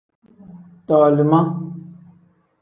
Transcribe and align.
Tolima. 0.87 1.39